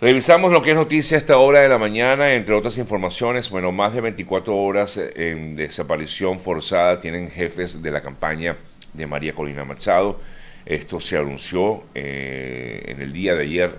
[0.00, 3.70] Revisamos lo que es noticia a esta hora de la mañana, entre otras informaciones, bueno,
[3.70, 8.56] más de 24 horas en desaparición forzada tienen jefes de la campaña
[8.94, 10.18] de María Corina Machado.
[10.64, 13.76] Esto se anunció eh, en el día de ayer.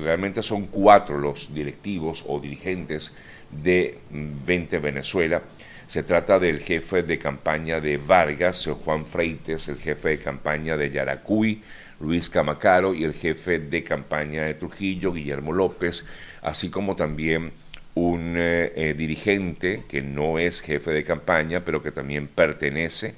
[0.00, 3.16] Realmente son cuatro los directivos o dirigentes
[3.50, 5.42] de 20 Venezuela.
[5.88, 10.90] Se trata del jefe de campaña de Vargas, Juan Freites, el jefe de campaña de
[10.90, 11.60] Yaracuy,
[12.00, 16.06] Luis Camacaro y el jefe de campaña de Trujillo, Guillermo López,
[16.42, 17.52] así como también
[17.94, 23.14] un eh, eh, dirigente que no es jefe de campaña, pero que también pertenece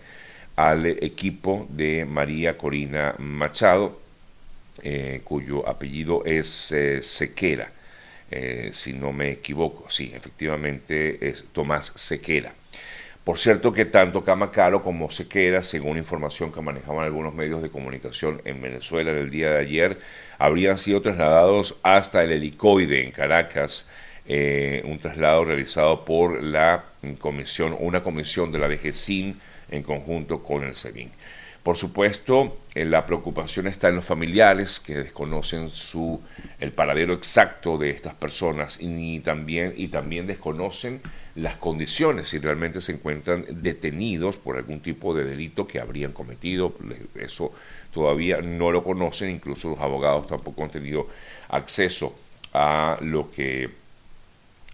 [0.55, 4.01] al equipo de María Corina Machado,
[4.83, 6.73] eh, cuyo apellido es
[7.03, 7.73] Sequera,
[8.73, 12.53] si no me equivoco, sí, efectivamente es Tomás Sequera.
[13.29, 18.41] Por cierto que tanto Camacaro como Sequera, según información que manejaban algunos medios de comunicación
[18.47, 19.99] en Venezuela el día de ayer,
[20.39, 23.87] habrían sido trasladados hasta el helicoide en Caracas,
[24.27, 26.87] eh, un traslado realizado por la
[27.19, 29.39] comisión, una comisión de la DGCIN
[29.73, 31.11] en conjunto con el SEBIN.
[31.63, 36.21] Por supuesto, eh, la preocupación está en los familiares que desconocen su,
[36.61, 41.01] el paradero exacto de estas personas y, también, y también desconocen
[41.35, 46.75] las condiciones, si realmente se encuentran detenidos por algún tipo de delito que habrían cometido.
[47.15, 47.53] Eso
[47.93, 51.07] todavía no lo conocen, incluso los abogados tampoco han tenido
[51.49, 52.17] acceso
[52.53, 53.71] a lo que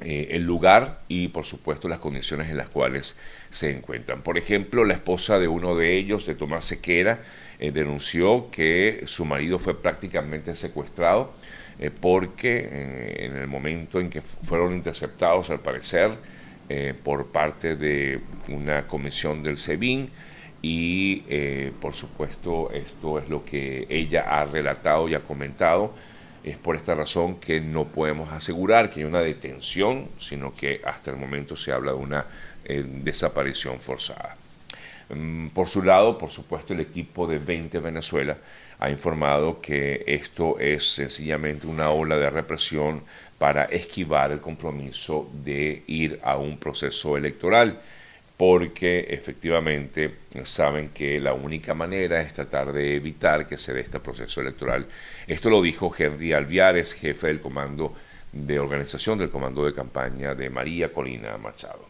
[0.01, 3.17] eh, el lugar y por supuesto las condiciones en las cuales
[3.51, 4.23] se encuentran.
[4.23, 7.23] Por ejemplo, la esposa de uno de ellos, de Tomás Sequera,
[7.61, 11.33] eh, denunció que su marido fue prácticamente secuestrado
[11.79, 16.11] eh, porque en el momento en que fueron interceptados, al parecer,
[17.03, 20.09] por parte de una comisión del SEBIN,
[20.63, 21.21] y
[21.79, 25.93] por supuesto esto es lo que ella ha relatado y ha comentado
[26.45, 31.11] es por esta razón que no podemos asegurar que hay una detención, sino que hasta
[31.11, 32.27] el momento se habla de una
[32.65, 34.37] eh, desaparición forzada.
[35.09, 38.37] Mm, por su lado, por supuesto, el equipo de 20 Venezuela
[38.79, 43.03] ha informado que esto es sencillamente una ola de represión
[43.39, 47.81] para esquivar el compromiso de ir a un proceso electoral
[48.37, 50.13] porque efectivamente
[50.45, 54.87] saben que la única manera es tratar de evitar que se dé este proceso electoral.
[55.27, 57.95] Esto lo dijo Henry Alviares, jefe del comando
[58.33, 61.89] de organización del comando de campaña de María Colina Machado.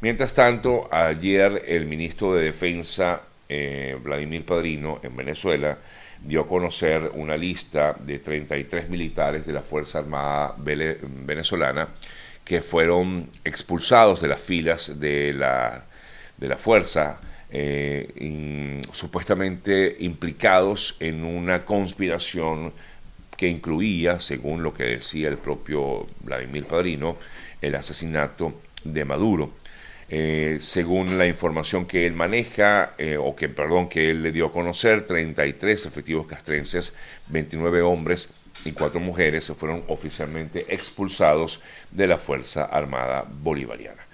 [0.00, 5.78] Mientras tanto, ayer el ministro de Defensa, eh, Vladimir Padrino, en Venezuela,
[6.20, 11.88] dio a conocer una lista de 33 militares de la Fuerza Armada venezolana
[12.46, 15.84] que fueron expulsados de las filas de la,
[16.38, 17.18] de la fuerza,
[17.50, 22.72] eh, supuestamente implicados en una conspiración
[23.36, 27.16] que incluía, según lo que decía el propio Vladimir Padrino,
[27.60, 29.50] el asesinato de Maduro.
[30.08, 34.46] Eh, según la información que él maneja, eh, o que, perdón, que él le dio
[34.46, 36.94] a conocer, 33 efectivos castrenses,
[37.26, 38.30] 29 hombres
[38.64, 44.06] y cuatro mujeres se fueron oficialmente expulsados de la Fuerza Armada Bolivariana.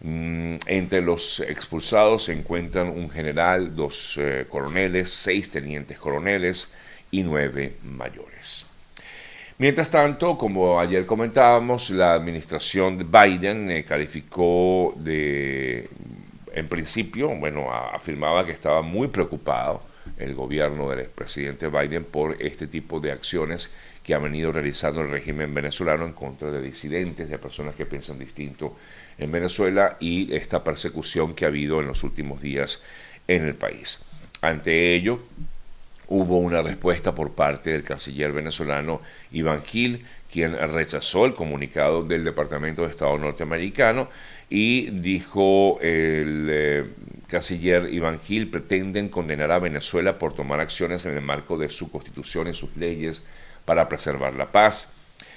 [0.00, 6.72] Mm, entre los expulsados se encuentran un general, dos eh, coroneles, seis tenientes coroneles
[7.10, 8.66] y nueve mayores.
[9.58, 15.90] Mientras tanto, como ayer comentábamos, la administración de Biden eh, calificó de,
[16.52, 19.82] en principio, bueno, afirmaba que estaba muy preocupado
[20.18, 23.70] el gobierno del expresidente Biden por este tipo de acciones
[24.02, 28.18] que ha venido realizando el régimen venezolano en contra de disidentes, de personas que piensan
[28.18, 28.76] distinto
[29.18, 32.84] en Venezuela y esta persecución que ha habido en los últimos días
[33.26, 34.02] en el país.
[34.40, 35.20] Ante ello,
[36.08, 39.02] hubo una respuesta por parte del canciller venezolano
[39.32, 44.08] Iván Gil, quien rechazó el comunicado del Departamento de Estado norteamericano
[44.48, 46.84] y dijo el eh,
[47.28, 51.90] canciller Iván Gil pretenden condenar a Venezuela por tomar acciones en el marco de su
[51.90, 53.22] constitución y sus leyes
[53.64, 54.92] para preservar la paz,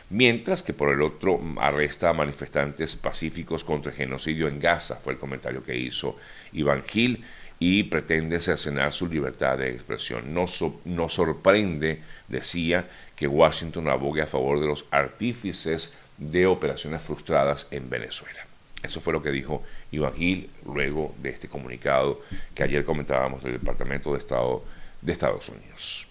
[0.09, 5.13] mientras que por el otro arresta a manifestantes pacíficos contra el genocidio en Gaza, fue
[5.13, 6.17] el comentario que hizo
[6.53, 7.23] Iván Gil,
[7.63, 10.33] y pretende cercenar su libertad de expresión.
[10.33, 10.47] No,
[10.85, 17.87] no sorprende, decía, que Washington abogue a favor de los artífices de operaciones frustradas en
[17.87, 18.50] Venezuela.
[18.83, 22.21] Eso fue lo que dijo Iván Gil luego de este comunicado
[22.55, 24.63] que ayer comentábamos del Departamento de Estado
[25.01, 26.07] de Estados Unidos.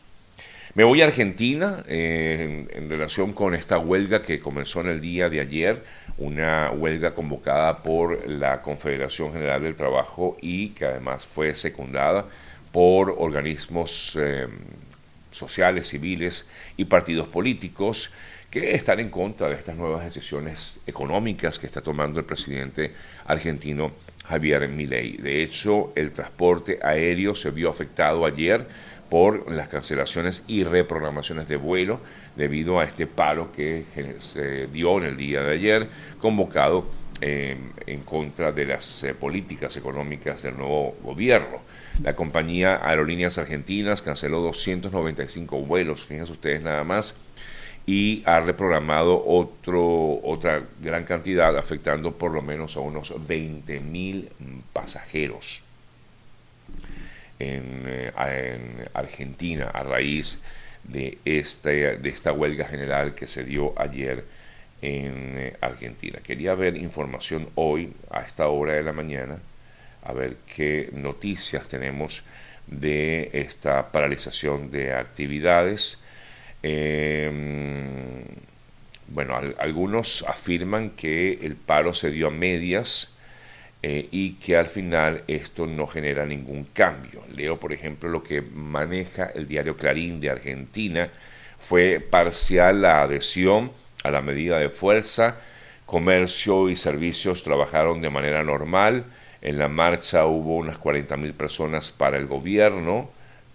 [0.75, 5.29] Me voy a Argentina eh, en, relación con esta huelga que comenzó en el día
[5.29, 5.83] de ayer,
[6.17, 12.27] una huelga convocada por la Confederación General del Trabajo y que además fue secundada
[12.71, 14.47] por organismos eh,
[15.33, 18.13] sociales, civiles y partidos políticos
[18.51, 22.93] que están en contra de estas nuevas decisiones económicas que está tomando el presidente
[23.27, 23.93] argentino
[24.27, 25.19] Javier Milei.
[25.19, 28.67] De hecho, el transporte aéreo se vio afectado ayer
[29.09, 32.01] por las cancelaciones y reprogramaciones de vuelo
[32.37, 33.85] debido a este paro que
[34.19, 35.89] se dio en el día de ayer,
[36.21, 36.87] convocado
[37.21, 41.61] en contra de las eh, políticas económicas del nuevo gobierno.
[42.03, 47.21] La compañía Aerolíneas Argentinas canceló 295 vuelos, fíjense ustedes nada más,
[47.91, 54.29] y ha reprogramado otra gran cantidad, afectando por lo menos a unos 20 mil
[54.73, 55.65] pasajeros
[57.41, 60.41] en, eh, en, Argentina a raíz
[60.85, 64.25] de, este, de esta huelga general que se dio ayer
[64.83, 66.21] en eh, Argentina.
[66.23, 69.39] Quería ver información hoy a esta hora de la mañana,
[70.05, 72.23] a ver qué noticias tenemos
[72.69, 75.99] de esta paralización de actividades.
[76.63, 78.23] Em,
[79.09, 83.15] bueno, algunos afirman que el paro se dio a medias
[83.83, 87.25] eh, y que al final esto no genera ningún cambio.
[87.35, 91.09] Leo, por ejemplo, lo que maneja el diario Clarín de Argentina.
[91.59, 93.73] Fue parcial la adhesión
[94.05, 95.39] a la medida de fuerza.
[95.87, 99.05] Comercio y servicios trabajaron de manera normal.
[99.43, 103.11] En la marcha hubo unas 40.000 personas para el gobierno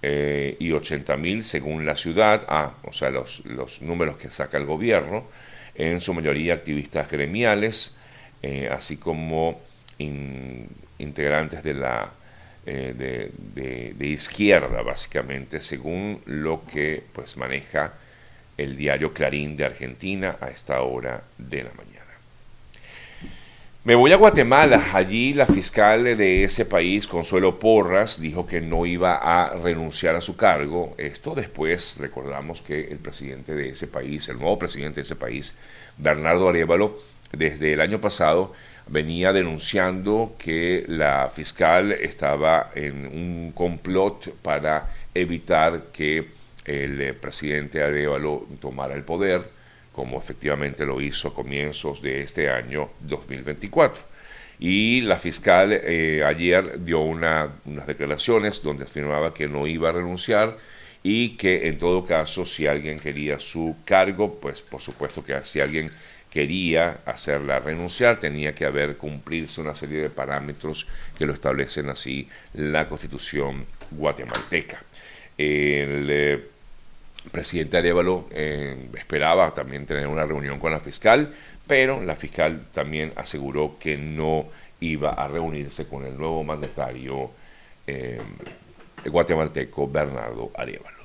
[0.08, 2.46] eh, y 80.000 según la ciudad.
[2.48, 3.42] Ah, o sea, los,
[3.82, 5.26] números que saca el gobierno.
[5.74, 7.98] En su mayoría activistas gremiales,
[8.44, 9.62] eh, así como
[9.98, 12.12] integrantes de la
[12.68, 17.94] eh, de, de, izquierda, básicamente, según lo que pues maneja
[18.58, 22.05] el diario Clarín de Argentina a esta hora de la mañana.
[23.86, 24.90] Me voy a Guatemala.
[24.94, 30.22] Allí la fiscal de ese país, Consuelo Porras, dijo que no iba a renunciar a
[30.22, 30.96] su cargo.
[30.98, 35.56] Esto después recordamos que el presidente de ese país, el nuevo presidente de ese país,
[36.00, 36.98] Bernardo Arevalo,
[37.32, 38.54] desde el año pasado
[38.88, 46.30] venía denunciando que la fiscal estaba en un complot para evitar que
[46.66, 49.44] el presidente Arevalo tomara el poder,
[49.96, 54.04] como efectivamente lo hizo a comienzos de este año 2024.
[54.60, 57.50] Y la fiscal eh, ayer dio unas
[57.88, 60.58] declaraciones donde afirmaba que no iba a renunciar
[61.02, 65.62] y que en todo caso si alguien quería su cargo, pues por supuesto que si
[65.62, 65.90] alguien
[66.30, 70.88] quería hacerla renunciar, tenía que haber cumplirse una serie de parámetros
[71.18, 74.84] que lo establecen así la constitución guatemalteca.
[75.38, 76.10] El
[77.26, 81.34] eh, presidente Arevalo eh, esperaba también tener una reunión con la fiscal,
[81.68, 84.46] pero la fiscal también aseguró que no
[84.80, 87.32] iba a reunirse con el nuevo mandatario
[87.88, 88.20] eh,
[89.06, 90.96] guatemalteco Bernardo Arevalo.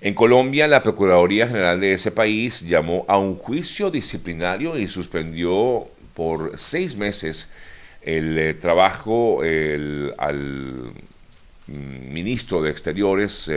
[0.00, 5.88] En Colombia, la Procuraduría General de ese país llamó a un juicio disciplinario y suspendió
[6.14, 7.52] por seis meses
[8.02, 10.92] el eh, trabajo al
[11.66, 13.50] mm, ministro de Exteriores,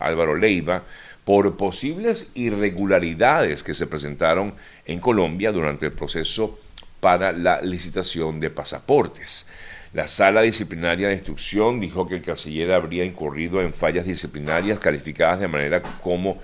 [0.00, 0.82] Álvaro Leiva
[1.24, 4.54] por posibles irregularidades que se presentaron
[4.86, 6.58] en Colombia durante el proceso
[6.98, 9.48] para la licitación de pasaportes.
[9.92, 15.40] La sala disciplinaria de instrucción dijo que el canciller habría incurrido en fallas disciplinarias calificadas
[15.40, 16.38] de manera como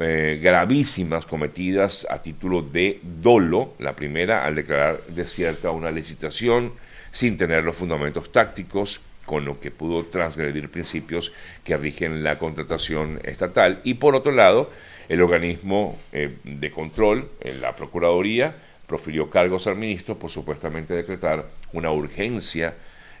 [0.00, 6.72] eh, gravísimas cometidas a título de dolo, la primera al declarar desierta una licitación
[7.10, 11.32] sin tener los fundamentos tácticos, con lo que pudo transgredir principios
[11.62, 13.80] que rigen la contratación estatal.
[13.84, 14.70] Y por otro lado,
[15.10, 18.56] el organismo eh, de control, en la Procuraduría,
[18.86, 21.44] profirió cargos al ministro por supuestamente decretar
[21.74, 22.74] una urgencia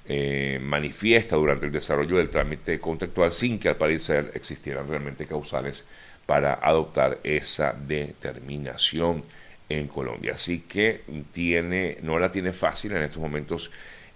[0.06, 5.86] eh, manifiesta durante el desarrollo del trámite contractual sin que al parecer existieran realmente causales
[6.24, 9.24] para adoptar esa determinación
[9.68, 10.32] en Colombia.
[10.36, 11.02] Así que
[11.34, 13.70] tiene, no la tiene fácil en estos momentos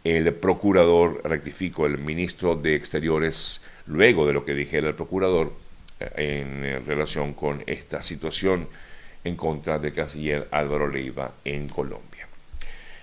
[0.04, 5.52] el procurador, rectificó, el ministro de Exteriores, luego de lo que dijera el procurador
[6.00, 8.68] eh, en relación con esta situación
[9.24, 12.26] en contra del canciller Álvaro Leiva en Colombia.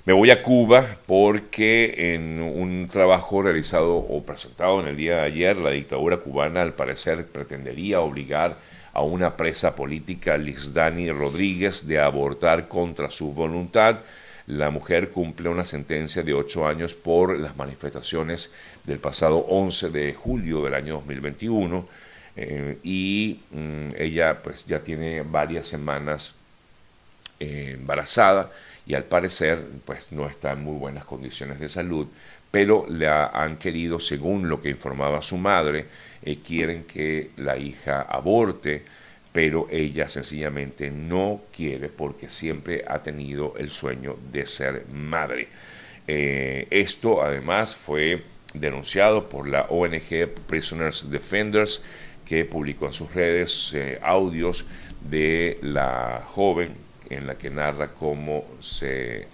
[0.05, 5.21] Me voy a Cuba porque en un trabajo realizado o presentado en el día de
[5.21, 8.57] ayer, la dictadura cubana al parecer pretendería obligar
[8.91, 13.99] a una presa política, Lisdani Rodríguez, de abortar contra su voluntad
[14.49, 18.51] la mujer cumple una sentencia de ocho años por las manifestaciones
[18.83, 21.87] del pasado 11 de julio del año 2021
[22.35, 26.39] eh, y mm, ella pues ya tiene varias semanas
[27.39, 28.51] eh, embarazada
[28.87, 32.07] y al parecer pues no está en muy buenas condiciones de salud,
[32.49, 35.85] pero le han querido, según lo que informaba su madre,
[36.23, 38.83] eh, quieren que la hija aborte
[39.31, 45.47] pero ella sencillamente no quiere porque siempre ha tenido el sueño de ser madre.
[46.07, 51.83] Eh, esto además fue denunciado por la ONG Prisoners Defenders,
[52.25, 54.65] que publicó en sus redes eh, audios
[55.09, 56.73] de la joven
[57.09, 59.27] en la que narra cómo se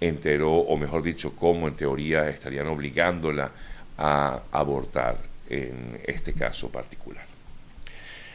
[0.00, 3.50] enteró, o mejor dicho, cómo en teoría estarían obligándola
[3.98, 7.33] a abortar en este caso particular.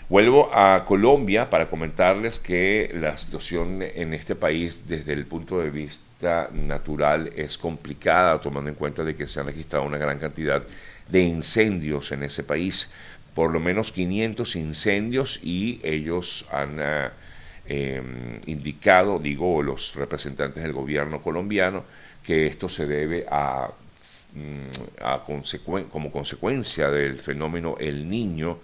[0.09, 5.69] Vuelvo a Colombia para comentarles que la situación en este país desde el punto de
[5.69, 10.63] vista natural es complicada, tomando en cuenta de que se han registrado una gran cantidad
[11.07, 12.91] de incendios en ese país,
[13.35, 17.09] por lo menos 500 incendios y ellos han eh,
[17.67, 21.85] em, indicado, digo, los representantes del gobierno colombiano,
[22.23, 23.69] que esto se debe a,
[24.33, 25.21] mm, a
[25.91, 28.57] como consecuencia del fenómeno El Niño,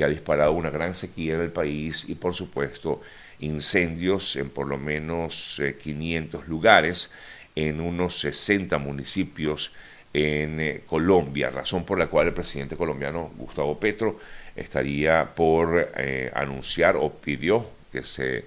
[0.00, 3.02] que ha disparado una gran sequía en el país y por supuesto
[3.40, 7.10] incendios en por lo menos 500 eh, lugares
[7.54, 9.74] en unos 60 municipios
[10.14, 14.18] en eh, Colombia, razón por la cual el presidente colombiano Gustavo Petro
[14.56, 18.46] estaría por eh, anunciar o pidió que se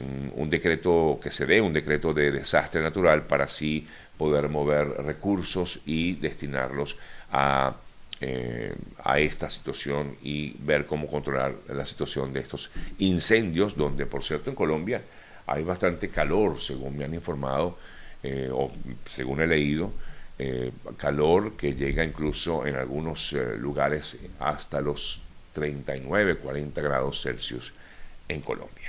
[0.00, 3.86] mm, un decreto que se dé un decreto de desastre natural para así
[4.16, 6.96] poder mover recursos y destinarlos
[7.30, 7.76] a
[8.20, 14.24] eh, a esta situación y ver cómo controlar la situación de estos incendios, donde por
[14.24, 15.02] cierto en Colombia
[15.46, 17.78] hay bastante calor, según me han informado
[18.22, 18.72] eh, o
[19.14, 19.92] según he leído,
[20.36, 25.20] eh, calor que llega incluso en algunos lugares hasta los
[25.52, 27.72] 39, 40 grados Celsius
[28.28, 28.87] en Colombia.